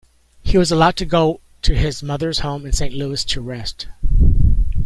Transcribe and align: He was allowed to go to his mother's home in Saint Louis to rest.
He 0.41 0.57
was 0.57 0.71
allowed 0.71 0.95
to 0.95 1.05
go 1.05 1.41
to 1.61 1.75
his 1.75 2.01
mother's 2.01 2.39
home 2.39 2.65
in 2.65 2.71
Saint 2.73 2.91
Louis 2.95 3.23
to 3.25 3.39
rest. 3.39 3.85